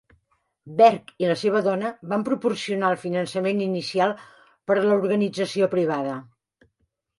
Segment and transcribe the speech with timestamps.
[0.77, 6.19] Bergh i la seva dona van proporcionar el finançament inicial per a l'organització privada.